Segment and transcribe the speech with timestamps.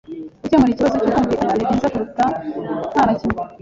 [0.41, 2.25] Gukemura ikibazo cyo kumvikana ni byiza kuruta
[2.93, 3.41] ntanakimwe.